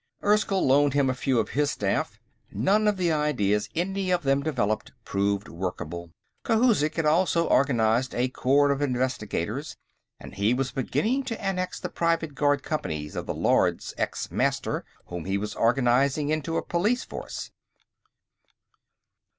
Erskyll 0.23 0.65
loaned 0.65 0.95
him 0.95 1.11
a 1.11 1.13
few 1.13 1.37
of 1.37 1.49
his 1.49 1.69
staff. 1.69 2.17
None 2.51 2.87
of 2.87 2.97
the 2.97 3.11
ideas 3.11 3.69
any 3.75 4.09
of 4.09 4.23
them 4.23 4.41
developed 4.41 4.93
proved 5.05 5.47
workable. 5.47 6.09
Khouzhik 6.43 6.95
had 6.95 7.05
also 7.05 7.45
organized 7.45 8.15
a 8.15 8.27
corps 8.29 8.71
of 8.71 8.81
investigators, 8.81 9.77
and 10.19 10.33
he 10.33 10.55
was 10.55 10.71
beginning 10.71 11.21
to 11.25 11.39
annex 11.39 11.79
the 11.79 11.87
private 11.87 12.33
guard 12.33 12.63
companies 12.63 13.15
of 13.15 13.27
the 13.27 13.35
Lords 13.35 13.93
ex 13.95 14.31
Master, 14.31 14.83
whom 15.05 15.25
he 15.25 15.37
was 15.37 15.53
organizing 15.53 16.29
into 16.29 16.57
a 16.57 16.65
police 16.65 17.03
force. 17.03 17.51